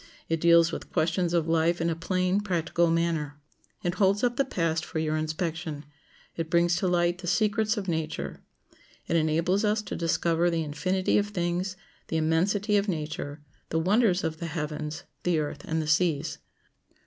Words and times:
It 0.29 0.41
deals 0.41 0.71
with 0.71 0.91
questions 0.91 1.31
of 1.31 1.47
life 1.47 1.79
in 1.79 1.87
a 1.87 1.95
plain, 1.95 2.39
practical 2.41 2.89
manner. 2.89 3.39
It 3.83 3.93
holds 3.93 4.23
up 4.23 4.35
the 4.35 4.43
past 4.43 4.83
for 4.83 4.97
your 4.97 5.15
inspection. 5.15 5.85
It 6.35 6.49
brings 6.49 6.75
to 6.77 6.87
light 6.87 7.19
the 7.19 7.27
secrets 7.27 7.77
of 7.77 7.87
nature. 7.87 8.41
It 9.07 9.15
enables 9.15 9.63
us 9.63 9.83
to 9.83 9.95
discover 9.95 10.49
the 10.49 10.63
infinity 10.63 11.19
of 11.19 11.27
things, 11.27 11.77
the 12.07 12.17
immensity 12.17 12.77
of 12.77 12.87
nature, 12.89 13.43
the 13.69 13.77
wonders 13.77 14.23
of 14.23 14.39
the 14.39 14.47
heavens, 14.47 15.03
the 15.21 15.37
earth, 15.37 15.61
and 15.65 15.79
the 15.79 15.87
seas. 15.87 16.39